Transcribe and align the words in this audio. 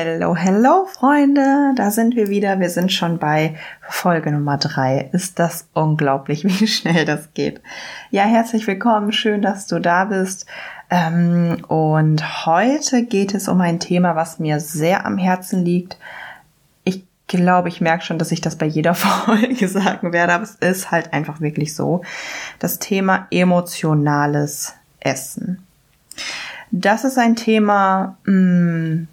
Hello, 0.00 0.36
hello, 0.36 0.86
Freunde. 0.86 1.72
Da 1.74 1.90
sind 1.90 2.14
wir 2.14 2.28
wieder. 2.28 2.60
Wir 2.60 2.70
sind 2.70 2.92
schon 2.92 3.18
bei 3.18 3.56
Folge 3.80 4.30
Nummer 4.30 4.56
drei. 4.56 5.10
Ist 5.10 5.40
das 5.40 5.66
unglaublich, 5.74 6.44
wie 6.60 6.68
schnell 6.68 7.04
das 7.04 7.34
geht. 7.34 7.60
Ja, 8.12 8.22
herzlich 8.22 8.64
willkommen. 8.68 9.10
Schön, 9.10 9.42
dass 9.42 9.66
du 9.66 9.80
da 9.80 10.04
bist. 10.04 10.46
Ähm, 10.88 11.64
und 11.66 12.46
heute 12.46 13.06
geht 13.06 13.34
es 13.34 13.48
um 13.48 13.60
ein 13.60 13.80
Thema, 13.80 14.14
was 14.14 14.38
mir 14.38 14.60
sehr 14.60 15.04
am 15.04 15.18
Herzen 15.18 15.64
liegt. 15.64 15.98
Ich 16.84 17.02
glaube, 17.26 17.68
ich 17.68 17.80
merke 17.80 18.04
schon, 18.04 18.20
dass 18.20 18.30
ich 18.30 18.40
das 18.40 18.54
bei 18.54 18.66
jeder 18.66 18.94
Folge 18.94 19.66
sagen 19.66 20.12
werde, 20.12 20.32
aber 20.32 20.44
es 20.44 20.54
ist 20.54 20.92
halt 20.92 21.12
einfach 21.12 21.40
wirklich 21.40 21.74
so. 21.74 22.02
Das 22.60 22.78
Thema 22.78 23.26
emotionales 23.32 24.74
Essen. 25.00 25.66
Das 26.70 27.02
ist 27.02 27.18
ein 27.18 27.34
Thema, 27.34 28.16
mh, 28.26 28.32
mm, 28.32 29.08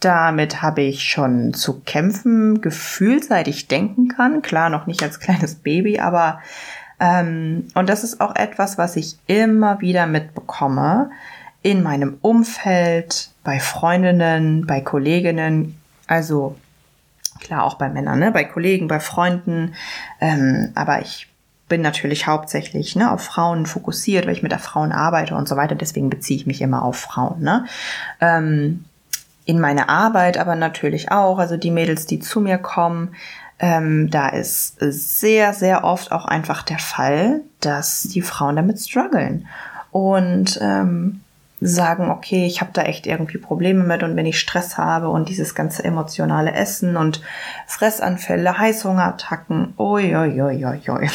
damit 0.00 0.62
habe 0.62 0.82
ich 0.82 1.04
schon 1.04 1.54
zu 1.54 1.80
kämpfen 1.80 2.60
gefühlt, 2.60 3.24
seit 3.24 3.48
ich 3.48 3.68
denken 3.68 4.08
kann. 4.08 4.42
Klar, 4.42 4.70
noch 4.70 4.86
nicht 4.86 5.02
als 5.02 5.20
kleines 5.20 5.56
Baby, 5.56 6.00
aber 6.00 6.40
ähm, 6.98 7.68
und 7.74 7.88
das 7.88 8.04
ist 8.04 8.20
auch 8.20 8.34
etwas, 8.34 8.76
was 8.78 8.96
ich 8.96 9.18
immer 9.26 9.80
wieder 9.80 10.06
mitbekomme 10.06 11.10
in 11.62 11.82
meinem 11.82 12.18
Umfeld, 12.22 13.30
bei 13.44 13.60
Freundinnen, 13.60 14.66
bei 14.66 14.80
Kolleginnen, 14.80 15.78
also 16.06 16.56
klar 17.40 17.64
auch 17.64 17.74
bei 17.74 17.88
Männern, 17.88 18.18
ne? 18.18 18.30
bei 18.32 18.44
Kollegen, 18.44 18.88
bei 18.88 19.00
Freunden, 19.00 19.74
ähm, 20.20 20.72
aber 20.74 21.00
ich 21.00 21.30
bin 21.68 21.80
natürlich 21.82 22.26
hauptsächlich 22.26 22.96
ne, 22.96 23.10
auf 23.10 23.22
Frauen 23.22 23.64
fokussiert, 23.64 24.26
weil 24.26 24.34
ich 24.34 24.42
mit 24.42 24.52
der 24.52 24.58
Frauen 24.58 24.92
arbeite 24.92 25.36
und 25.36 25.48
so 25.48 25.56
weiter. 25.56 25.76
Deswegen 25.76 26.10
beziehe 26.10 26.38
ich 26.38 26.46
mich 26.46 26.60
immer 26.60 26.82
auf 26.82 26.96
Frauen. 26.96 27.40
Ne? 27.40 27.64
Ähm, 28.20 28.84
in 29.50 29.60
meine 29.60 29.88
Arbeit, 29.88 30.38
aber 30.38 30.54
natürlich 30.54 31.10
auch, 31.10 31.38
also 31.38 31.56
die 31.56 31.72
Mädels, 31.72 32.06
die 32.06 32.20
zu 32.20 32.40
mir 32.40 32.56
kommen, 32.56 33.14
ähm, 33.58 34.08
da 34.10 34.28
ist 34.28 34.76
sehr, 34.78 35.52
sehr 35.52 35.84
oft 35.84 36.12
auch 36.12 36.24
einfach 36.24 36.62
der 36.62 36.78
Fall, 36.78 37.40
dass 37.60 38.04
die 38.04 38.22
Frauen 38.22 38.56
damit 38.56 38.78
strugglen 38.78 39.48
und 39.90 40.58
ähm, 40.62 41.20
sagen, 41.60 42.10
okay, 42.10 42.46
ich 42.46 42.60
habe 42.60 42.70
da 42.72 42.82
echt 42.82 43.06
irgendwie 43.06 43.38
Probleme 43.38 43.84
mit 43.84 44.02
und 44.02 44.16
wenn 44.16 44.24
ich 44.24 44.38
Stress 44.38 44.78
habe 44.78 45.10
und 45.10 45.28
dieses 45.28 45.54
ganze 45.54 45.84
emotionale 45.84 46.52
Essen 46.52 46.96
und 46.96 47.20
Fressanfälle, 47.66 48.56
Heißhungerattacken, 48.56 49.74
oi. 49.76 50.14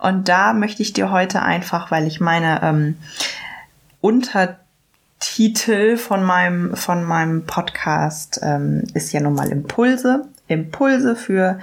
Und 0.00 0.28
da 0.28 0.54
möchte 0.54 0.82
ich 0.82 0.92
dir 0.92 1.12
heute 1.12 1.40
einfach, 1.40 1.92
weil 1.92 2.08
ich 2.08 2.20
meine, 2.20 2.60
ähm, 2.64 2.96
unter 4.00 4.56
Titel 5.18 5.96
von 5.96 6.22
meinem, 6.22 6.76
von 6.76 7.04
meinem 7.04 7.44
Podcast 7.44 8.40
ähm, 8.42 8.84
ist 8.94 9.12
ja 9.12 9.20
nun 9.20 9.34
mal 9.34 9.50
Impulse. 9.50 10.28
Impulse 10.48 11.16
für 11.16 11.58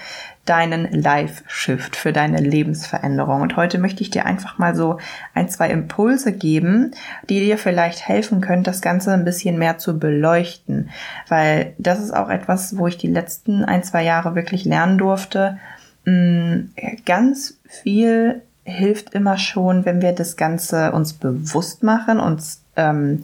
deinen 0.46 0.92
Life-Shift, 0.92 1.96
für 1.96 2.12
deine 2.12 2.42
Lebensveränderung. 2.42 3.42
Und 3.42 3.56
heute 3.56 3.78
möchte 3.78 4.02
ich 4.02 4.10
dir 4.10 4.26
einfach 4.26 4.58
mal 4.58 4.76
so 4.76 5.00
ein, 5.34 5.48
zwei 5.48 5.70
Impulse 5.70 6.34
geben, 6.34 6.92
die 7.30 7.40
dir 7.40 7.58
vielleicht 7.58 8.08
helfen 8.08 8.42
können, 8.42 8.64
das 8.64 8.82
Ganze 8.82 9.14
ein 9.14 9.24
bisschen 9.24 9.58
mehr 9.58 9.78
zu 9.78 9.98
beleuchten. 9.98 10.90
Weil 11.30 11.74
das 11.78 12.00
ist 12.00 12.14
auch 12.14 12.30
etwas, 12.30 12.78
wo 12.78 12.88
ich 12.88 12.98
die 12.98 13.08
letzten 13.08 13.64
ein, 13.64 13.84
zwei 13.84 14.04
Jahre 14.04 14.36
wirklich 14.36 14.66
lernen 14.66 14.98
durfte. 14.98 15.60
Mm, 16.04 16.72
ganz 17.06 17.58
viel 17.66 18.42
hilft 18.66 19.14
immer 19.14 19.38
schon, 19.38 19.86
wenn 19.86 20.02
wir 20.02 20.14
das 20.14 20.36
Ganze 20.36 20.92
uns 20.92 21.14
bewusst 21.14 21.84
machen, 21.84 22.20
uns 22.20 22.63
ähm, 22.76 23.22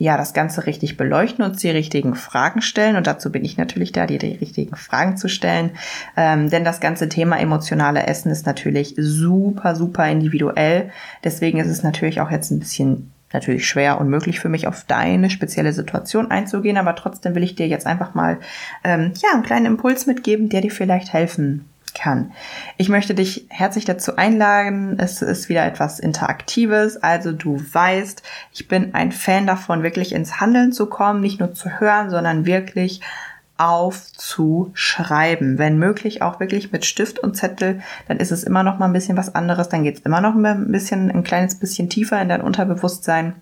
ja 0.00 0.16
das 0.16 0.32
Ganze 0.32 0.66
richtig 0.66 0.96
beleuchten, 0.96 1.44
uns 1.44 1.58
die 1.58 1.68
richtigen 1.68 2.14
Fragen 2.14 2.62
stellen. 2.62 2.96
Und 2.96 3.06
dazu 3.06 3.30
bin 3.30 3.44
ich 3.44 3.58
natürlich 3.58 3.92
da, 3.92 4.06
dir 4.06 4.18
die 4.18 4.32
richtigen 4.32 4.74
Fragen 4.74 5.18
zu 5.18 5.28
stellen. 5.28 5.72
Ähm, 6.16 6.48
denn 6.48 6.64
das 6.64 6.80
ganze 6.80 7.08
Thema 7.08 7.38
emotionale 7.38 8.06
Essen 8.06 8.30
ist 8.32 8.46
natürlich 8.46 8.94
super, 8.96 9.76
super 9.76 10.08
individuell. 10.08 10.90
Deswegen 11.22 11.58
ist 11.58 11.68
es 11.68 11.82
natürlich 11.82 12.20
auch 12.20 12.30
jetzt 12.30 12.50
ein 12.50 12.60
bisschen 12.60 13.12
natürlich 13.32 13.68
schwer 13.68 14.00
und 14.00 14.08
möglich 14.08 14.40
für 14.40 14.48
mich 14.48 14.66
auf 14.66 14.84
deine 14.84 15.30
spezielle 15.30 15.72
Situation 15.72 16.30
einzugehen, 16.32 16.76
aber 16.76 16.96
trotzdem 16.96 17.36
will 17.36 17.44
ich 17.44 17.54
dir 17.54 17.68
jetzt 17.68 17.86
einfach 17.86 18.14
mal 18.14 18.38
ähm, 18.82 19.12
ja 19.22 19.28
einen 19.32 19.44
kleinen 19.44 19.66
Impuls 19.66 20.06
mitgeben, 20.06 20.48
der 20.48 20.62
dir 20.62 20.72
vielleicht 20.72 21.12
helfen 21.12 21.69
kann. 21.94 22.32
Ich 22.76 22.88
möchte 22.88 23.14
dich 23.14 23.46
herzlich 23.48 23.84
dazu 23.84 24.16
einladen. 24.16 24.98
Es 24.98 25.22
ist 25.22 25.48
wieder 25.48 25.64
etwas 25.64 25.98
Interaktives. 26.00 26.96
Also 27.02 27.32
du 27.32 27.60
weißt, 27.72 28.22
ich 28.52 28.68
bin 28.68 28.94
ein 28.94 29.12
Fan 29.12 29.46
davon, 29.46 29.82
wirklich 29.82 30.12
ins 30.12 30.40
Handeln 30.40 30.72
zu 30.72 30.86
kommen, 30.86 31.20
nicht 31.20 31.40
nur 31.40 31.54
zu 31.54 31.80
hören, 31.80 32.10
sondern 32.10 32.46
wirklich 32.46 33.00
aufzuschreiben. 33.60 35.58
Wenn 35.58 35.78
möglich 35.78 36.22
auch 36.22 36.40
wirklich 36.40 36.72
mit 36.72 36.86
Stift 36.86 37.18
und 37.18 37.36
Zettel, 37.36 37.82
dann 38.08 38.16
ist 38.16 38.32
es 38.32 38.42
immer 38.42 38.62
noch 38.62 38.78
mal 38.78 38.86
ein 38.86 38.94
bisschen 38.94 39.18
was 39.18 39.34
anderes. 39.34 39.68
Dann 39.68 39.84
geht 39.84 39.98
es 39.98 40.02
immer 40.02 40.22
noch 40.22 40.34
ein 40.34 40.72
bisschen, 40.72 41.10
ein 41.10 41.24
kleines 41.24 41.56
bisschen 41.56 41.90
tiefer 41.90 42.20
in 42.22 42.30
dein 42.30 42.40
Unterbewusstsein. 42.40 43.34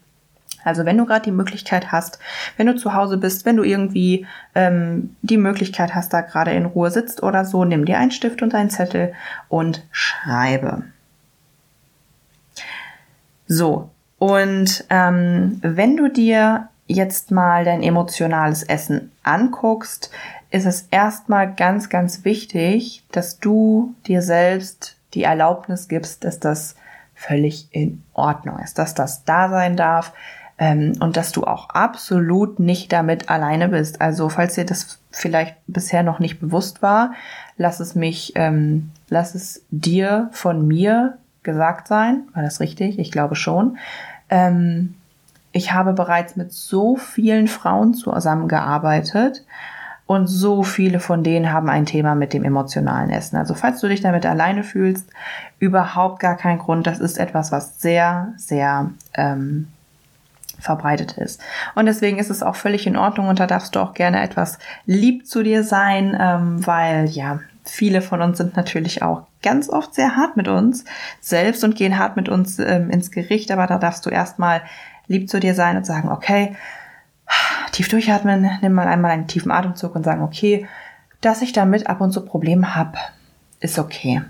Also 0.65 0.85
wenn 0.85 0.99
du 0.99 1.07
gerade 1.07 1.25
die 1.25 1.31
Möglichkeit 1.31 1.93
hast, 1.93 2.19
wenn 2.57 2.67
du 2.67 2.77
zu 2.77 2.95
Hause 2.95 3.17
bist, 3.17 3.45
wenn 3.45 3.57
du 3.57 3.63
irgendwie 3.63 4.27
ähm, 4.55 5.17
die 5.23 5.37
Möglichkeit 5.37 5.95
hast, 5.95 6.13
da 6.13 6.21
gerade 6.21 6.53
in 6.53 6.67
Ruhe 6.67 6.91
sitzt 6.91 7.23
oder 7.23 7.45
so, 7.45 7.65
nimm 7.65 7.85
dir 7.85 7.99
einen 7.99 8.11
Stift 8.11 8.43
und 8.43 8.55
einen 8.55 8.71
Zettel 8.71 9.15
und 9.49 9.87
schreibe. 9.91 10.85
So, 13.47 13.91
und 14.19 14.85
ähm, 14.91 15.59
wenn 15.63 15.97
du 15.97 16.09
dir 16.09 16.69
jetzt 16.87 17.31
mal 17.31 17.65
dein 17.65 17.83
emotionales 17.83 18.63
Essen 18.63 19.13
anguckst, 19.23 20.11
ist 20.51 20.67
es 20.67 20.89
erstmal 20.91 21.55
ganz, 21.55 21.89
ganz 21.89 22.25
wichtig, 22.25 23.05
dass 23.13 23.39
du 23.39 23.95
dir 24.07 24.23
selbst 24.23 24.97
die 25.15 25.23
Erlaubnis 25.23 25.89
gibst, 25.89 26.25
dass 26.25 26.41
das 26.41 26.75
völlig 27.15 27.69
in 27.73 28.03
Ordnung 28.15 28.59
ist, 28.61 28.79
dass 28.79 28.95
das 28.95 29.25
da 29.25 29.49
sein 29.49 29.77
darf, 29.77 30.13
und 30.61 31.17
dass 31.17 31.31
du 31.33 31.45
auch 31.45 31.71
absolut 31.71 32.59
nicht 32.59 32.93
damit 32.93 33.31
alleine 33.31 33.69
bist. 33.69 34.01
Also 34.01 34.29
falls 34.29 34.55
dir 34.55 34.67
das 34.67 34.99
vielleicht 35.11 35.57
bisher 35.67 36.03
noch 36.03 36.19
nicht 36.19 36.41
bewusst 36.41 36.83
war, 36.83 37.13
lass 37.57 37.79
es 37.81 37.95
mich, 37.95 38.33
ähm, 38.35 38.91
lass 39.09 39.35
es 39.35 39.63
dir 39.71 40.29
von 40.33 40.67
mir 40.67 41.19
gesagt 41.45 41.87
sein. 41.87 42.23
War 42.35 42.43
das 42.43 42.61
richtig? 42.61 42.99
Ich 42.99 43.13
glaube 43.13 43.37
schon. 43.37 43.79
Ähm, 44.31 44.95
ich 45.53 45.73
habe 45.73 45.93
bereits 45.93 46.37
mit 46.37 46.53
so 46.53 46.97
vielen 46.97 47.47
Frauen 47.49 47.95
zusammengearbeitet 47.95 49.45
und 50.07 50.27
so 50.27 50.63
viele 50.63 51.01
von 51.01 51.23
denen 51.23 51.53
haben 51.53 51.69
ein 51.69 51.87
Thema 51.87 52.15
mit 52.15 52.33
dem 52.33 52.43
emotionalen 52.43 53.11
Essen. 53.11 53.37
Also 53.37 53.55
falls 53.55 53.81
du 53.81 53.89
dich 53.89 54.01
damit 54.01 54.27
alleine 54.27 54.65
fühlst, 54.65 55.09
überhaupt 55.59 56.21
gar 56.21 56.37
kein 56.37 56.59
Grund. 56.59 56.87
Das 56.87 56.99
ist 56.99 57.19
etwas, 57.19 57.53
was 57.53 57.81
sehr, 57.81 58.33
sehr 58.37 58.91
ähm, 59.15 59.69
verbreitet 60.59 61.13
ist. 61.19 61.41
Und 61.75 61.87
deswegen 61.87 62.19
ist 62.19 62.31
es 62.31 62.43
auch 62.43 62.57
völlig 62.57 62.87
in 62.87 62.97
Ordnung 62.97 63.29
und 63.29 63.41
da 63.41 63.47
darfst 63.47 63.75
du 63.75 63.81
auch 63.81 63.95
gerne 63.95 64.23
etwas 64.23 64.59
lieb 64.87 65.27
zu 65.27 65.43
dir 65.43 65.63
sein, 65.65 66.17
ähm, 66.21 66.67
weil 66.67 67.07
ja, 67.09 67.41
viele 67.65 68.03
von 68.03 68.23
uns 68.23 68.39
sind 68.39 68.57
natürlich 68.57 69.03
auch 69.03 69.23
ganz 69.43 69.69
oft 69.69 69.95
sehr 69.95 70.17
hart 70.17 70.37
mit 70.37 70.49
uns 70.49 70.85
selbst 71.21 71.63
und 71.65 71.77
gehen 71.77 71.99
hart 71.99 72.17
mit 72.17 72.29
uns 72.29 72.59
ähm, 72.59 72.91
ins 72.91 73.11
Gericht, 73.11 73.51
aber 73.51 73.67
da 73.67 73.79
darfst 73.79 74.05
du 74.07 74.11
erstmal 74.11 74.63
lieb 75.07 75.31
zu 75.31 75.41
dir 75.41 75.55
sein 75.55 75.77
und 75.77 75.87
sagen, 75.87 76.09
okay, 76.09 76.57
tief 77.73 77.89
durchatmen, 77.89 78.51
nimm 78.63 78.73
mal 78.73 78.89
einmal 78.89 79.11
einen 79.11 79.29
tiefen 79.29 79.53
Atemzug 79.53 79.95
und 79.95 80.05
sagen, 80.05 80.23
okay, 80.23 80.67
dass 81.21 81.43
ich 81.43 81.53
damit 81.53 81.89
ab 81.89 82.01
und 82.01 82.13
zu 82.13 82.25
Probleme 82.25 82.75
habe, 82.75 82.99
ist 83.61 83.79
okay. 83.79 84.23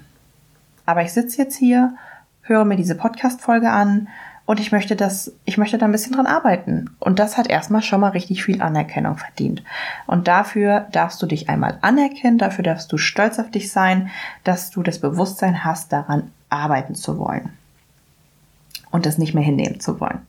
Aber 0.87 1.03
ich 1.03 1.13
sitze 1.13 1.43
jetzt 1.43 1.57
hier, 1.57 1.95
höre 2.43 2.65
mir 2.65 2.77
diese 2.77 2.95
Podcast-Folge 2.95 3.71
an 3.71 4.09
und 4.49 4.61
ich 4.61 4.73
möchte 4.73 4.97
das, 4.97 5.31
ich 5.45 5.59
möchte 5.59 5.77
da 5.77 5.85
ein 5.85 5.93
bisschen 5.93 6.15
dran 6.15 6.27
arbeiten. 6.27 6.89
Und 7.01 7.19
das 7.19 7.37
hat 7.37 7.49
erstmal 7.49 7.83
schon 7.83 8.01
mal 8.01 8.13
richtig 8.13 8.43
viel 8.43 8.63
Anerkennung 8.63 9.19
verdient. 9.19 9.63
Und 10.07 10.27
dafür 10.27 10.87
darfst 10.91 11.21
du 11.21 11.27
dich 11.27 11.51
einmal 11.51 11.77
anerkennen, 11.83 12.39
dafür 12.39 12.65
darfst 12.65 12.91
du 12.91 12.97
stolz 12.97 13.39
auf 13.39 13.51
dich 13.51 13.71
sein, 13.71 14.09
dass 14.45 14.71
du 14.71 14.83
das 14.83 15.01
Bewusstsein 15.01 15.65
hast, 15.65 15.93
daran 15.93 16.31
arbeiten 16.49 16.95
zu 16.95 17.19
wollen. 17.19 17.51
Und 18.91 19.05
das 19.05 19.19
nicht 19.19 19.35
mehr 19.35 19.45
hinnehmen 19.45 19.81
zu 19.81 20.01
wollen. 20.01 20.21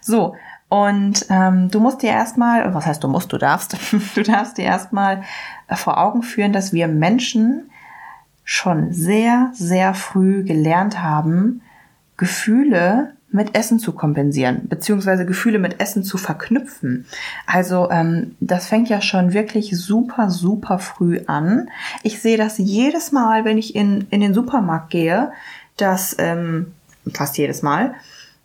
So. 0.00 0.34
Und 0.70 1.26
ähm, 1.28 1.70
du 1.70 1.78
musst 1.80 2.00
dir 2.00 2.10
erstmal, 2.10 2.72
was 2.72 2.86
heißt 2.86 3.04
du 3.04 3.08
musst, 3.08 3.34
du 3.34 3.36
darfst, 3.36 3.76
du 4.14 4.22
darfst 4.22 4.56
dir 4.56 4.64
erstmal 4.64 5.24
vor 5.74 5.98
Augen 5.98 6.22
führen, 6.22 6.54
dass 6.54 6.72
wir 6.72 6.88
Menschen 6.88 7.70
schon 8.44 8.94
sehr, 8.94 9.50
sehr 9.52 9.92
früh 9.92 10.42
gelernt 10.42 11.02
haben, 11.02 11.60
Gefühle 12.16 13.12
mit 13.30 13.54
Essen 13.54 13.78
zu 13.78 13.92
kompensieren, 13.92 14.68
beziehungsweise 14.68 15.26
Gefühle 15.26 15.58
mit 15.58 15.80
Essen 15.80 16.02
zu 16.02 16.16
verknüpfen. 16.16 17.04
Also 17.46 17.90
ähm, 17.90 18.36
das 18.40 18.66
fängt 18.66 18.88
ja 18.88 19.00
schon 19.02 19.34
wirklich 19.34 19.78
super, 19.78 20.30
super 20.30 20.78
früh 20.78 21.20
an. 21.26 21.68
Ich 22.02 22.20
sehe 22.20 22.38
das 22.38 22.58
jedes 22.58 23.12
Mal, 23.12 23.44
wenn 23.44 23.58
ich 23.58 23.74
in, 23.74 24.06
in 24.10 24.20
den 24.20 24.32
Supermarkt 24.32 24.90
gehe, 24.90 25.32
dass 25.76 26.16
ähm, 26.18 26.72
fast 27.12 27.36
jedes 27.38 27.62
Mal, 27.62 27.94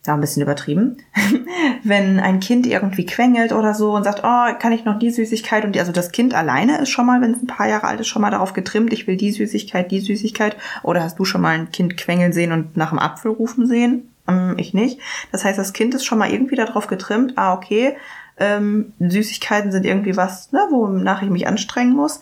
da 0.04 0.14
ein 0.14 0.22
bisschen 0.22 0.44
übertrieben, 0.44 0.98
wenn 1.84 2.20
ein 2.20 2.42
Kind 2.42 2.68
irgendwie 2.68 3.06
quengelt 3.06 3.54
oder 3.54 3.74
so 3.74 3.96
und 3.96 4.04
sagt, 4.04 4.20
oh, 4.24 4.60
kann 4.60 4.74
ich 4.74 4.84
noch 4.84 5.00
die 5.00 5.12
Süßigkeit 5.12 5.64
und 5.64 5.76
die, 5.76 5.80
also 5.80 5.94
das 5.94 6.12
Kind 6.12 6.34
alleine 6.34 6.80
ist 6.80 6.90
schon 6.90 7.06
mal, 7.06 7.22
wenn 7.22 7.32
es 7.32 7.42
ein 7.42 7.48
paar 7.48 7.70
Jahre 7.70 7.88
alt 7.88 8.02
ist, 8.02 8.08
schon 8.08 8.22
mal 8.22 8.32
darauf 8.32 8.52
getrimmt, 8.52 8.92
ich 8.92 9.08
will 9.08 9.16
die 9.16 9.32
Süßigkeit, 9.32 9.92
die 9.92 10.02
Süßigkeit. 10.02 10.58
Oder 10.84 11.04
hast 11.04 11.20
du 11.20 11.26
schon 11.26 11.40
mal 11.40 11.58
ein 11.58 11.72
Kind 11.72 11.96
quengeln 11.96 12.34
sehen 12.34 12.52
und 12.52 12.76
nach 12.76 12.90
dem 12.90 13.00
Apfel 13.00 13.32
rufen 13.32 13.66
sehen? 13.66 14.12
Ähm, 14.28 14.56
ich 14.58 14.74
nicht. 14.74 15.00
Das 15.31 15.46
heißt, 15.46 15.58
das 15.60 15.74
Kind 15.74 15.94
ist 15.94 16.06
schon 16.06 16.18
mal 16.18 16.31
irgendwie 16.31 16.56
darauf 16.56 16.88
getrimmt, 16.88 17.38
ah, 17.38 17.54
okay, 17.54 17.96
ähm, 18.38 18.94
Süßigkeiten 19.00 19.72
sind 19.72 19.86
irgendwie 19.86 20.18
was, 20.18 20.52
ne, 20.52 20.68
wonach 20.72 21.22
ich 21.22 21.30
mich 21.30 21.48
anstrengen 21.48 21.96
muss. 21.96 22.22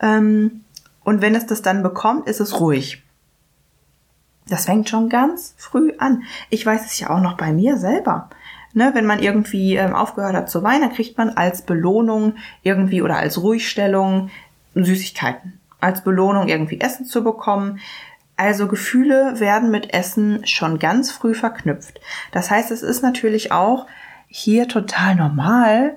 Ähm, 0.00 0.62
und 1.04 1.20
wenn 1.20 1.34
es 1.34 1.46
das 1.46 1.62
dann 1.62 1.82
bekommt, 1.82 2.28
ist 2.28 2.40
es 2.40 2.60
ruhig. 2.60 3.02
Das 4.48 4.66
fängt 4.66 4.88
schon 4.88 5.08
ganz 5.08 5.54
früh 5.56 5.92
an. 5.98 6.24
Ich 6.50 6.66
weiß 6.66 6.84
es 6.86 6.98
ja 6.98 7.10
auch 7.10 7.20
noch 7.20 7.36
bei 7.36 7.52
mir 7.52 7.76
selber. 7.76 8.28
Ne, 8.74 8.92
wenn 8.94 9.04
man 9.04 9.22
irgendwie 9.22 9.76
ähm, 9.76 9.94
aufgehört 9.94 10.34
hat 10.34 10.50
zu 10.50 10.62
weinen, 10.62 10.80
dann 10.80 10.94
kriegt 10.94 11.18
man 11.18 11.30
als 11.30 11.62
Belohnung 11.62 12.36
irgendwie 12.62 13.02
oder 13.02 13.16
als 13.18 13.42
Ruhigstellung 13.42 14.30
Süßigkeiten. 14.74 15.60
Als 15.78 16.02
Belohnung 16.02 16.48
irgendwie 16.48 16.80
Essen 16.80 17.04
zu 17.04 17.22
bekommen. 17.22 17.80
Also 18.42 18.66
Gefühle 18.66 19.38
werden 19.38 19.70
mit 19.70 19.94
Essen 19.94 20.44
schon 20.48 20.80
ganz 20.80 21.12
früh 21.12 21.32
verknüpft. 21.32 22.00
Das 22.32 22.50
heißt, 22.50 22.72
es 22.72 22.82
ist 22.82 23.00
natürlich 23.00 23.52
auch 23.52 23.86
hier 24.26 24.66
total 24.66 25.14
normal, 25.14 25.94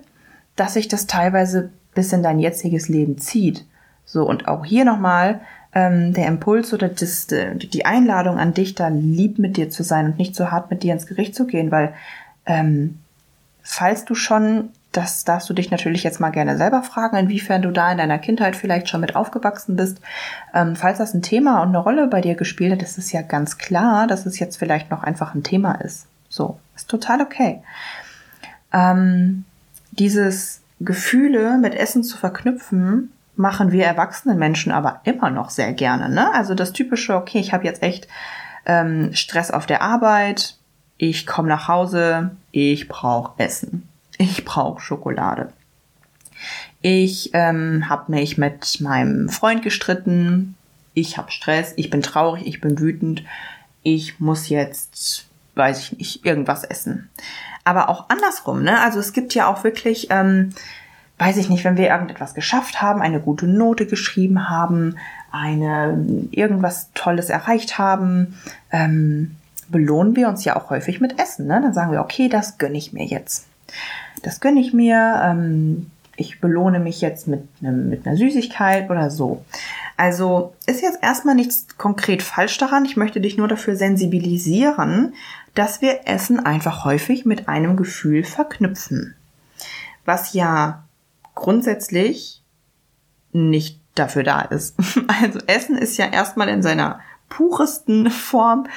dass 0.55 0.75
sich 0.75 0.87
das 0.87 1.07
teilweise 1.07 1.71
bis 1.95 2.13
in 2.13 2.21
dein 2.21 2.37
jetziges 2.37 2.87
Leben 2.87 3.17
zieht. 3.17 3.65
So, 4.05 4.29
und 4.29 4.47
auch 4.47 4.63
hier 4.63 4.85
nochmal 4.85 5.41
ähm, 5.73 6.13
der 6.13 6.27
Impuls 6.27 6.71
oder 6.71 6.87
das, 6.87 7.25
die 7.25 7.85
Einladung 7.87 8.37
an 8.37 8.53
dich, 8.53 8.75
da 8.75 8.89
lieb 8.89 9.39
mit 9.39 9.57
dir 9.57 9.71
zu 9.71 9.81
sein 9.81 10.05
und 10.05 10.19
nicht 10.19 10.35
so 10.35 10.51
hart 10.51 10.69
mit 10.69 10.83
dir 10.83 10.93
ins 10.93 11.07
Gericht 11.07 11.33
zu 11.33 11.47
gehen, 11.47 11.71
weil 11.71 11.95
ähm, 12.45 12.99
falls 13.63 14.05
du 14.05 14.13
schon 14.13 14.69
das 14.95 15.25
darfst 15.25 15.49
du 15.49 15.53
dich 15.53 15.71
natürlich 15.71 16.03
jetzt 16.03 16.19
mal 16.19 16.29
gerne 16.29 16.57
selber 16.57 16.81
fragen, 16.81 17.17
inwiefern 17.17 17.61
du 17.61 17.71
da 17.71 17.91
in 17.91 17.97
deiner 17.97 18.17
Kindheit 18.17 18.55
vielleicht 18.55 18.87
schon 18.87 19.01
mit 19.01 19.15
aufgewachsen 19.15 19.75
bist. 19.75 19.99
Ähm, 20.53 20.75
falls 20.75 20.99
das 20.99 21.13
ein 21.13 21.21
Thema 21.21 21.61
und 21.61 21.69
eine 21.69 21.79
Rolle 21.79 22.07
bei 22.07 22.21
dir 22.21 22.35
gespielt 22.35 22.71
hat, 22.71 22.81
ist 22.81 22.97
es 22.97 23.11
ja 23.11 23.21
ganz 23.21 23.57
klar, 23.57 24.07
dass 24.07 24.25
es 24.25 24.39
jetzt 24.39 24.57
vielleicht 24.57 24.91
noch 24.91 25.03
einfach 25.03 25.35
ein 25.35 25.43
Thema 25.43 25.73
ist. 25.73 26.07
So, 26.29 26.59
ist 26.75 26.89
total 26.89 27.21
okay. 27.21 27.61
Ähm, 28.71 29.43
dieses 29.91 30.61
Gefühle 30.79 31.57
mit 31.57 31.75
Essen 31.75 32.03
zu 32.03 32.17
verknüpfen, 32.17 33.11
machen 33.35 33.73
wir 33.73 33.85
erwachsenen 33.85 34.39
Menschen 34.39 34.71
aber 34.71 35.01
immer 35.03 35.29
noch 35.29 35.49
sehr 35.49 35.73
gerne. 35.73 36.07
Ne? 36.07 36.33
Also 36.33 36.53
das 36.53 36.71
typische, 36.71 37.15
okay, 37.15 37.39
ich 37.39 37.51
habe 37.53 37.65
jetzt 37.65 37.83
echt 37.83 38.07
ähm, 38.65 39.13
Stress 39.13 39.51
auf 39.51 39.65
der 39.65 39.81
Arbeit, 39.81 40.55
ich 40.97 41.27
komme 41.27 41.49
nach 41.49 41.67
Hause, 41.67 42.31
ich 42.51 42.87
brauche 42.87 43.33
Essen 43.43 43.89
ich 44.17 44.45
brauche 44.45 44.81
Schokolade. 44.81 45.49
Ich 46.81 47.31
ähm, 47.33 47.89
habe 47.89 48.11
mich 48.11 48.37
mit 48.37 48.79
meinem 48.81 49.29
Freund 49.29 49.63
gestritten. 49.63 50.55
Ich 50.93 51.17
habe 51.17 51.31
Stress. 51.31 51.73
Ich 51.77 51.89
bin 51.89 52.01
traurig. 52.01 52.45
Ich 52.45 52.61
bin 52.61 52.79
wütend. 52.79 53.23
Ich 53.81 54.19
muss 54.19 54.49
jetzt, 54.49 55.27
weiß 55.55 55.79
ich 55.79 55.97
nicht, 55.97 56.25
irgendwas 56.25 56.63
essen. 56.63 57.09
Aber 57.63 57.89
auch 57.89 58.09
andersrum. 58.09 58.63
Ne? 58.63 58.79
Also 58.81 58.99
es 58.99 59.13
gibt 59.13 59.33
ja 59.33 59.47
auch 59.47 59.63
wirklich, 59.63 60.07
ähm, 60.11 60.51
weiß 61.17 61.37
ich 61.37 61.49
nicht, 61.49 61.63
wenn 61.63 61.77
wir 61.77 61.89
irgendetwas 61.89 62.35
geschafft 62.35 62.81
haben, 62.81 63.01
eine 63.01 63.19
gute 63.19 63.47
Note 63.47 63.87
geschrieben 63.87 64.49
haben, 64.49 64.97
eine 65.31 66.27
irgendwas 66.31 66.91
Tolles 66.93 67.29
erreicht 67.29 67.77
haben, 67.77 68.37
ähm, 68.71 69.35
belohnen 69.69 70.15
wir 70.15 70.29
uns 70.29 70.45
ja 70.45 70.55
auch 70.55 70.69
häufig 70.69 71.01
mit 71.01 71.19
Essen. 71.19 71.47
Ne? 71.47 71.59
Dann 71.61 71.73
sagen 71.73 71.91
wir, 71.91 72.01
okay, 72.01 72.29
das 72.29 72.57
gönne 72.57 72.77
ich 72.77 72.93
mir 72.93 73.05
jetzt 73.05 73.47
das 74.25 74.39
gönne 74.39 74.59
ich 74.59 74.73
mir, 74.73 75.21
ähm, 75.23 75.91
ich 76.17 76.39
belohne 76.39 76.79
mich 76.79 77.01
jetzt 77.01 77.27
mit, 77.27 77.43
einem, 77.61 77.89
mit 77.89 78.07
einer 78.07 78.17
Süßigkeit 78.17 78.89
oder 78.89 79.09
so. 79.09 79.45
Also 79.97 80.53
ist 80.65 80.81
jetzt 80.81 80.99
erstmal 81.01 81.35
nichts 81.35 81.77
konkret 81.77 82.23
falsch 82.23 82.57
daran. 82.57 82.85
Ich 82.85 82.97
möchte 82.97 83.21
dich 83.21 83.37
nur 83.37 83.47
dafür 83.47 83.75
sensibilisieren, 83.75 85.13
dass 85.53 85.81
wir 85.81 86.01
Essen 86.05 86.39
einfach 86.39 86.85
häufig 86.85 87.25
mit 87.25 87.47
einem 87.47 87.77
Gefühl 87.77 88.23
verknüpfen. 88.23 89.15
Was 90.05 90.33
ja 90.33 90.83
grundsätzlich 91.33 92.41
nicht 93.31 93.79
dafür 93.95 94.23
da 94.23 94.41
ist. 94.41 94.75
Also 95.21 95.39
Essen 95.47 95.77
ist 95.77 95.97
ja 95.97 96.07
erstmal 96.07 96.49
in 96.49 96.61
seiner 96.61 96.99
puresten 97.29 98.09
Form 98.09 98.67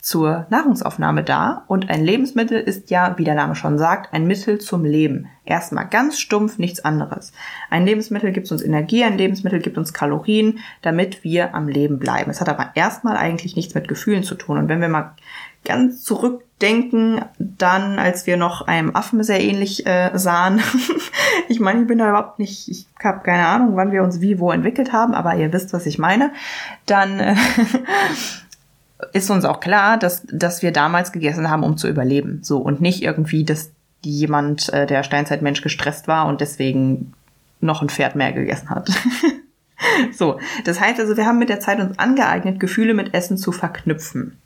zur 0.00 0.46
Nahrungsaufnahme 0.48 1.24
da 1.24 1.64
und 1.66 1.90
ein 1.90 2.04
Lebensmittel 2.04 2.60
ist 2.60 2.90
ja, 2.90 3.18
wie 3.18 3.24
der 3.24 3.34
Name 3.34 3.56
schon 3.56 3.78
sagt, 3.78 4.14
ein 4.14 4.26
Mittel 4.26 4.58
zum 4.58 4.84
Leben. 4.84 5.26
Erstmal 5.44 5.88
ganz 5.88 6.20
stumpf, 6.20 6.58
nichts 6.58 6.84
anderes. 6.84 7.32
Ein 7.68 7.84
Lebensmittel 7.84 8.30
gibt 8.30 8.50
uns 8.52 8.62
Energie, 8.62 9.02
ein 9.02 9.18
Lebensmittel 9.18 9.60
gibt 9.60 9.76
uns 9.76 9.92
Kalorien, 9.92 10.60
damit 10.82 11.24
wir 11.24 11.54
am 11.54 11.68
Leben 11.68 11.98
bleiben. 11.98 12.30
Es 12.30 12.40
hat 12.40 12.48
aber 12.48 12.70
erstmal 12.74 13.16
eigentlich 13.16 13.56
nichts 13.56 13.74
mit 13.74 13.88
Gefühlen 13.88 14.22
zu 14.22 14.36
tun. 14.36 14.58
Und 14.58 14.68
wenn 14.68 14.80
wir 14.80 14.88
mal 14.88 15.14
ganz 15.64 16.02
zurückdenken, 16.04 17.24
dann, 17.38 17.98
als 17.98 18.26
wir 18.26 18.36
noch 18.36 18.66
einem 18.66 18.94
Affen 18.94 19.22
sehr 19.24 19.40
ähnlich 19.40 19.86
äh, 19.86 20.10
sahen, 20.14 20.60
ich 21.48 21.58
meine, 21.58 21.82
ich 21.82 21.86
bin 21.88 21.98
da 21.98 22.08
überhaupt 22.10 22.38
nicht, 22.38 22.68
ich 22.68 22.86
habe 23.02 23.24
keine 23.24 23.46
Ahnung, 23.46 23.74
wann 23.74 23.90
wir 23.90 24.04
uns 24.04 24.20
wie 24.20 24.38
wo 24.38 24.52
entwickelt 24.52 24.92
haben, 24.92 25.14
aber 25.14 25.34
ihr 25.34 25.52
wisst, 25.52 25.72
was 25.72 25.86
ich 25.86 25.98
meine, 25.98 26.32
dann 26.86 27.18
äh, 27.18 27.34
ist 29.12 29.30
uns 29.30 29.44
auch 29.44 29.60
klar, 29.60 29.96
dass, 29.96 30.22
dass 30.26 30.62
wir 30.62 30.72
damals 30.72 31.12
gegessen 31.12 31.50
haben, 31.50 31.62
um 31.62 31.76
zu 31.76 31.88
überleben. 31.88 32.40
So 32.42 32.58
und 32.58 32.80
nicht 32.80 33.02
irgendwie, 33.02 33.44
dass 33.44 33.70
jemand, 34.04 34.72
äh, 34.72 34.86
der 34.86 35.02
Steinzeitmensch 35.02 35.62
gestresst 35.62 36.08
war 36.08 36.26
und 36.26 36.40
deswegen 36.40 37.12
noch 37.60 37.82
ein 37.82 37.88
Pferd 37.88 38.16
mehr 38.16 38.32
gegessen 38.32 38.70
hat. 38.70 38.90
so, 40.12 40.38
das 40.64 40.80
heißt 40.80 41.00
also, 41.00 41.16
wir 41.16 41.26
haben 41.26 41.38
mit 41.38 41.48
der 41.48 41.60
Zeit 41.60 41.80
uns 41.80 41.98
angeeignet, 41.98 42.60
Gefühle 42.60 42.94
mit 42.94 43.14
Essen 43.14 43.36
zu 43.36 43.52
verknüpfen. 43.52 44.38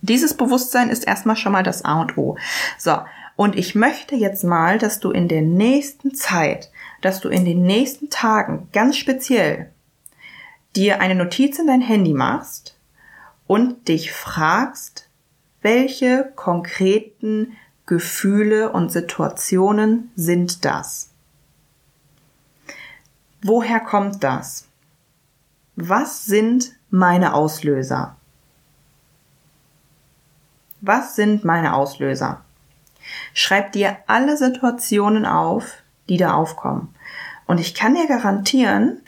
Dieses 0.00 0.34
Bewusstsein 0.34 0.90
ist 0.90 1.06
erstmal 1.06 1.36
schon 1.36 1.52
mal 1.52 1.62
das 1.62 1.84
A 1.84 2.00
und 2.00 2.16
O. 2.16 2.36
So, 2.78 2.98
und 3.36 3.56
ich 3.56 3.74
möchte 3.74 4.14
jetzt 4.14 4.44
mal, 4.44 4.78
dass 4.78 5.00
du 5.00 5.10
in 5.10 5.28
der 5.28 5.42
nächsten 5.42 6.14
Zeit, 6.14 6.70
dass 7.00 7.20
du 7.20 7.28
in 7.28 7.44
den 7.44 7.62
nächsten 7.62 8.10
Tagen 8.10 8.68
ganz 8.72 8.96
speziell 8.96 9.70
dir 10.76 11.00
eine 11.00 11.14
Notiz 11.14 11.58
in 11.58 11.66
dein 11.66 11.80
Handy 11.80 12.12
machst 12.12 12.77
und 13.48 13.88
dich 13.88 14.12
fragst, 14.12 15.08
welche 15.62 16.32
konkreten 16.36 17.56
Gefühle 17.86 18.70
und 18.70 18.92
Situationen 18.92 20.12
sind 20.14 20.64
das? 20.64 21.10
Woher 23.42 23.80
kommt 23.80 24.22
das? 24.22 24.68
Was 25.74 26.26
sind 26.26 26.72
meine 26.90 27.34
Auslöser? 27.34 28.16
Was 30.80 31.16
sind 31.16 31.44
meine 31.44 31.74
Auslöser? 31.74 32.44
Schreib 33.32 33.72
dir 33.72 33.96
alle 34.06 34.36
Situationen 34.36 35.24
auf, 35.24 35.82
die 36.08 36.18
da 36.18 36.34
aufkommen. 36.34 36.94
Und 37.46 37.58
ich 37.58 37.74
kann 37.74 37.94
dir 37.94 38.06
garantieren, 38.06 39.00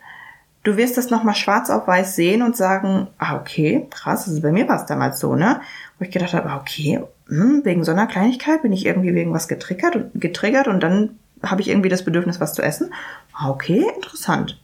du 0.64 0.76
wirst 0.76 0.97
das 0.97 1.11
nochmal 1.11 1.35
schwarz 1.35 1.71
auf 1.71 1.87
weiß 1.87 2.17
sehen 2.17 2.43
und 2.43 2.57
sagen, 2.57 3.09
ah, 3.19 3.37
okay, 3.37 3.87
krass, 3.90 4.29
also 4.29 4.40
bei 4.40 4.52
mir 4.52 4.69
war 4.69 4.76
es 4.76 4.87
damals 4.87 5.21
so, 5.21 5.35
ne? 5.35 5.61
Wo 5.99 6.05
ich 6.05 6.11
gedacht 6.11 6.35
habe, 6.35 6.50
ah, 6.50 6.59
okay, 6.59 7.00
hm, 7.29 7.64
wegen 7.64 7.85
so 7.85 7.93
einer 7.93 8.07
Kleinigkeit 8.07 8.62
bin 8.62 8.73
ich 8.73 8.87
irgendwie 8.87 9.14
wegen 9.14 9.33
was 9.33 9.49
getriggert 9.49 9.97
und, 9.97 10.21
getriggert 10.21 10.69
und 10.69 10.83
dann 10.83 11.19
habe 11.43 11.62
ich 11.62 11.69
irgendwie 11.69 11.88
das 11.88 12.05
Bedürfnis, 12.05 12.40
was 12.40 12.55
zu 12.55 12.62
essen. 12.62 12.93
Ah, 13.33 13.50
okay, 13.50 13.87
interessant. 13.95 14.61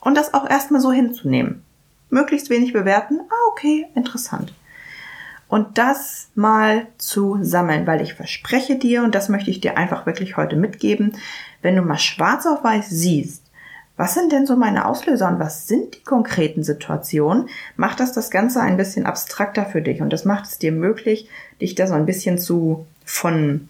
Und 0.00 0.16
das 0.16 0.32
auch 0.34 0.48
erstmal 0.48 0.80
so 0.80 0.92
hinzunehmen. 0.92 1.62
Möglichst 2.08 2.48
wenig 2.48 2.72
bewerten. 2.72 3.20
Ah, 3.28 3.50
okay, 3.50 3.86
interessant. 3.94 4.54
Und 5.48 5.78
das 5.78 6.28
mal 6.34 6.86
zu 6.98 7.38
sammeln, 7.42 7.86
weil 7.86 8.00
ich 8.00 8.14
verspreche 8.14 8.76
dir, 8.76 9.04
und 9.04 9.14
das 9.14 9.28
möchte 9.28 9.50
ich 9.50 9.60
dir 9.60 9.76
einfach 9.76 10.06
wirklich 10.06 10.36
heute 10.36 10.56
mitgeben, 10.56 11.12
wenn 11.62 11.76
du 11.76 11.82
mal 11.82 11.98
schwarz 11.98 12.46
auf 12.46 12.64
weiß 12.64 12.88
siehst, 12.88 13.45
was 13.96 14.12
sind 14.12 14.30
denn 14.30 14.46
so 14.46 14.56
meine 14.56 14.86
Auslöser 14.86 15.28
und 15.28 15.38
was 15.38 15.66
sind 15.66 15.94
die 15.94 16.02
konkreten 16.02 16.62
Situationen? 16.62 17.48
Macht 17.76 18.00
das 18.00 18.12
das 18.12 18.30
Ganze 18.30 18.60
ein 18.60 18.76
bisschen 18.76 19.06
abstrakter 19.06 19.64
für 19.64 19.80
dich 19.80 20.02
und 20.02 20.12
das 20.12 20.24
macht 20.24 20.44
es 20.44 20.58
dir 20.58 20.72
möglich, 20.72 21.28
dich 21.60 21.74
da 21.74 21.86
so 21.86 21.94
ein 21.94 22.06
bisschen 22.06 22.38
zu 22.38 22.86
von 23.04 23.68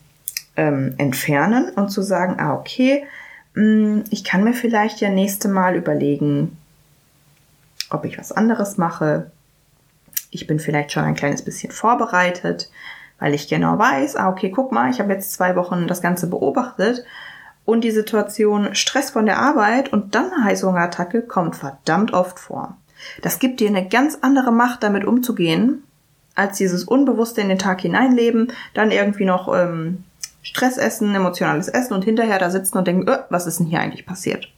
ähm, 0.57 0.95
entfernen 0.99 1.71
und 1.71 1.91
zu 1.91 2.03
sagen, 2.03 2.37
ah, 2.39 2.55
okay, 2.55 3.05
mh, 3.55 3.63
hm, 3.63 4.05
ich 4.11 4.25
kann 4.25 4.43
mir 4.43 4.55
vielleicht 4.55 5.01
ja 5.01 5.11
nächste 5.11 5.49
Mal 5.49 5.77
überlegen, 5.77 6.59
ob 7.91 8.05
ich 8.05 8.19
was 8.19 8.33
anderes 8.33 8.79
mache. 8.79 9.31
Ich 10.31 10.49
bin 10.49 10.59
vielleicht 10.59 10.91
schon 10.91 11.05
ein 11.05 11.15
kleines 11.15 11.43
bisschen 11.43 11.71
vorbereitet, 11.71 12.69
weil 13.21 13.33
ich 13.33 13.49
genau 13.49 13.79
weiß, 13.79 14.17
ah, 14.17 14.29
okay, 14.29 14.51
guck 14.51 14.73
mal, 14.73 14.91
ich 14.91 14.99
habe 14.99 15.13
jetzt 15.13 15.33
zwei 15.33 15.55
Wochen 15.55 15.87
das 15.87 16.03
Ganze 16.03 16.27
beobachtet 16.27 17.05
und 17.67 17.83
die 17.83 17.91
Situation 17.91 18.75
Stress 18.75 19.11
von 19.11 19.27
der 19.27 19.39
Arbeit 19.39 19.93
und 19.93 20.15
dann 20.15 20.45
Heißhungerattacke 20.45 21.21
kommt 21.23 21.57
verdammt 21.57 22.15
oft 22.15 22.39
vor. 22.39 22.79
Das 23.21 23.39
gibt 23.39 23.61
dir 23.61 23.69
eine 23.69 23.87
ganz 23.87 24.19
andere 24.23 24.53
Macht, 24.53 24.83
damit 24.83 25.05
umzugehen, 25.05 25.83
als 26.35 26.57
dieses 26.57 26.85
Unbewusste 26.85 27.43
in 27.43 27.49
den 27.49 27.59
Tag 27.59 27.83
hineinleben, 27.83 28.53
dann 28.73 28.91
irgendwie 28.91 29.25
noch 29.25 29.53
ähm, 29.55 30.05
Stress 30.43 30.79
essen, 30.79 31.15
emotionales 31.15 31.69
Essen 31.69 31.93
und 31.93 32.05
hinterher 32.05 32.39
da 32.39 32.51
sitzen 32.51 32.79
und 32.79 32.87
denken, 32.87 33.09
öh, 33.09 33.19
was 33.31 33.47
ist 33.47 33.59
denn 33.59 33.67
hier 33.67 33.81
eigentlich 33.81 34.07
passiert? 34.07 34.49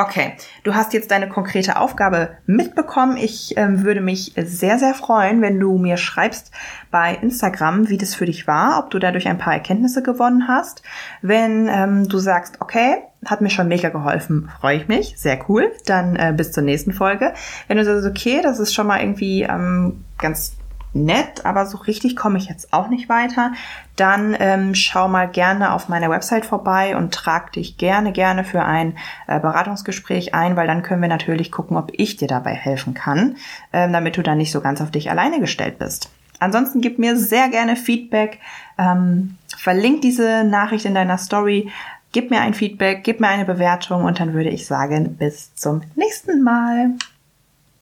Okay, 0.00 0.34
du 0.62 0.76
hast 0.76 0.92
jetzt 0.92 1.10
deine 1.10 1.28
konkrete 1.28 1.76
Aufgabe 1.76 2.36
mitbekommen. 2.46 3.16
Ich 3.16 3.56
ähm, 3.56 3.82
würde 3.82 4.00
mich 4.00 4.32
sehr, 4.36 4.78
sehr 4.78 4.94
freuen, 4.94 5.42
wenn 5.42 5.58
du 5.58 5.76
mir 5.76 5.96
schreibst 5.96 6.52
bei 6.92 7.18
Instagram, 7.20 7.88
wie 7.88 7.98
das 7.98 8.14
für 8.14 8.24
dich 8.24 8.46
war, 8.46 8.78
ob 8.78 8.90
du 8.90 9.00
dadurch 9.00 9.26
ein 9.26 9.38
paar 9.38 9.54
Erkenntnisse 9.54 10.04
gewonnen 10.04 10.46
hast. 10.46 10.84
Wenn 11.20 11.66
ähm, 11.66 12.08
du 12.08 12.18
sagst, 12.18 12.60
okay, 12.60 12.98
hat 13.26 13.40
mir 13.40 13.50
schon 13.50 13.66
mega 13.66 13.88
geholfen, 13.88 14.52
freue 14.60 14.76
ich 14.76 14.86
mich, 14.86 15.18
sehr 15.18 15.40
cool. 15.48 15.72
Dann 15.86 16.14
äh, 16.14 16.32
bis 16.32 16.52
zur 16.52 16.62
nächsten 16.62 16.92
Folge. 16.92 17.34
Wenn 17.66 17.78
du 17.78 17.84
sagst, 17.84 18.06
okay, 18.06 18.40
das 18.40 18.60
ist 18.60 18.72
schon 18.72 18.86
mal 18.86 19.00
irgendwie 19.00 19.42
ähm, 19.42 20.04
ganz 20.16 20.57
nett, 20.92 21.44
aber 21.44 21.66
so 21.66 21.78
richtig 21.78 22.16
komme 22.16 22.38
ich 22.38 22.48
jetzt 22.48 22.72
auch 22.72 22.88
nicht 22.88 23.08
weiter, 23.08 23.52
dann 23.96 24.36
ähm, 24.38 24.74
schau 24.74 25.08
mal 25.08 25.28
gerne 25.28 25.72
auf 25.72 25.88
meiner 25.88 26.10
Website 26.10 26.46
vorbei 26.46 26.96
und 26.96 27.12
trag 27.12 27.52
dich 27.52 27.76
gerne, 27.76 28.12
gerne 28.12 28.44
für 28.44 28.64
ein 28.64 28.96
äh, 29.26 29.40
Beratungsgespräch 29.40 30.34
ein, 30.34 30.56
weil 30.56 30.66
dann 30.66 30.82
können 30.82 31.02
wir 31.02 31.08
natürlich 31.08 31.52
gucken, 31.52 31.76
ob 31.76 31.90
ich 31.92 32.16
dir 32.16 32.28
dabei 32.28 32.54
helfen 32.54 32.94
kann, 32.94 33.36
ähm, 33.72 33.92
damit 33.92 34.16
du 34.16 34.22
dann 34.22 34.38
nicht 34.38 34.52
so 34.52 34.60
ganz 34.60 34.80
auf 34.80 34.90
dich 34.90 35.10
alleine 35.10 35.40
gestellt 35.40 35.78
bist. 35.78 36.10
Ansonsten 36.40 36.80
gib 36.80 36.98
mir 36.98 37.16
sehr 37.16 37.48
gerne 37.48 37.76
Feedback, 37.76 38.38
ähm, 38.78 39.36
verlink 39.56 40.02
diese 40.02 40.44
Nachricht 40.44 40.84
in 40.84 40.94
deiner 40.94 41.18
Story, 41.18 41.70
gib 42.12 42.30
mir 42.30 42.40
ein 42.40 42.54
Feedback, 42.54 43.02
gib 43.02 43.20
mir 43.20 43.28
eine 43.28 43.44
Bewertung 43.44 44.04
und 44.04 44.20
dann 44.20 44.34
würde 44.34 44.50
ich 44.50 44.66
sagen, 44.66 45.16
bis 45.16 45.54
zum 45.54 45.82
nächsten 45.96 46.42
Mal. 46.42 46.92